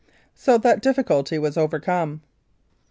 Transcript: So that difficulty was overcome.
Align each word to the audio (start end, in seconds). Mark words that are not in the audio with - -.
So 0.33 0.57
that 0.57 0.81
difficulty 0.81 1.37
was 1.37 1.57
overcome. 1.57 2.23